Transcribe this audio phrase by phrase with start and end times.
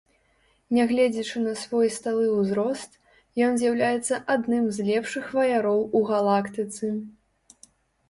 [0.77, 2.91] Нягледзячы на свой сталы ўзрост,
[3.49, 6.87] ён з'яўляецца адным з лепшых ваяроў у галактыцы.